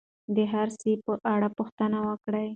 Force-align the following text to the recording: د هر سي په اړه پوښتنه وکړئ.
د 0.35 0.37
هر 0.51 0.67
سي 0.79 0.93
په 1.05 1.13
اړه 1.33 1.47
پوښتنه 1.57 1.97
وکړئ. 2.07 2.47